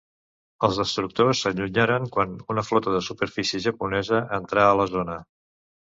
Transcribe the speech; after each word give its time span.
Els 0.67 0.77
destructors 0.79 1.41
s'allunyaren 1.45 2.09
quan 2.17 2.33
una 2.55 2.65
flota 2.69 2.95
de 2.97 3.03
superfície 3.11 3.61
japonesa 3.67 4.23
entrà 4.43 4.65
a 4.71 4.75
la 4.81 4.93
zona. 4.95 5.19